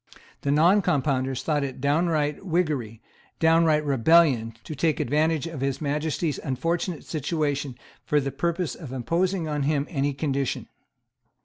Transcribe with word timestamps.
The 0.41 0.49
Noncompounders 0.49 1.43
thought 1.43 1.63
it 1.63 1.79
downright 1.79 2.37
Whiggery, 2.43 3.01
downright 3.39 3.85
rebellion; 3.85 4.55
to 4.63 4.73
take 4.73 4.99
advantage 4.99 5.45
of 5.45 5.61
His 5.61 5.79
Majesty's 5.79 6.39
unfortunate 6.39 7.03
situation 7.03 7.75
for 8.03 8.19
the 8.19 8.31
purpose 8.31 8.73
of 8.73 8.91
imposing 8.91 9.47
on 9.47 9.61
him 9.61 9.85
any 9.91 10.15
condition. 10.15 10.65